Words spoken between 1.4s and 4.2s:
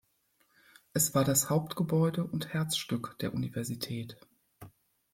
Hauptgebäude und Herzstück der Universität.